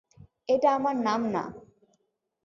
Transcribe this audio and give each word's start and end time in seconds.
এটা 0.47 0.69
আমার 0.71 0.95
নাম 0.99 1.21
না। 1.31 1.43